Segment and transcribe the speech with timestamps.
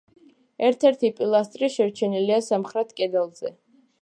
[0.69, 3.55] ერთ-ერთი პილასტრი შერჩენილია სამხრეთ კედელზე.